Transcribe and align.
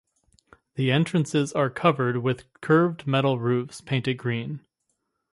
The 0.77 0.89
entrances 0.91 1.53
are 1.53 1.69
covered 1.69 2.23
with 2.23 2.51
curved 2.59 3.05
metal 3.05 3.37
roofs 3.37 3.81
painted 3.81 4.15
green. 4.17 4.65